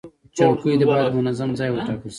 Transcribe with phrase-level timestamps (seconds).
[0.37, 2.09] چوکۍ ته باید منظم ځای وټاکل شي.